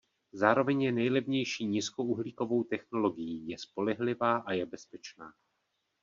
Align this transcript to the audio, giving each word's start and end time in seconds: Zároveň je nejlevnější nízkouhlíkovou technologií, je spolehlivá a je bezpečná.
Zároveň 0.33 0.81
je 0.81 0.91
nejlevnější 0.91 1.65
nízkouhlíkovou 1.65 2.63
technologií, 2.63 3.47
je 3.47 3.57
spolehlivá 3.57 4.37
a 4.37 4.51
je 4.53 4.65
bezpečná. 4.65 5.33